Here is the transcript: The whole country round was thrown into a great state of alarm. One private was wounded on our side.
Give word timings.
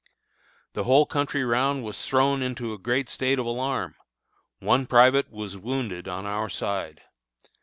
The 0.73 0.85
whole 0.85 1.05
country 1.05 1.43
round 1.45 1.83
was 1.83 2.07
thrown 2.07 2.41
into 2.41 2.73
a 2.73 2.79
great 2.79 3.07
state 3.07 3.37
of 3.37 3.45
alarm. 3.45 3.93
One 4.57 4.87
private 4.87 5.29
was 5.29 5.55
wounded 5.59 6.07
on 6.07 6.25
our 6.25 6.49
side. 6.49 7.01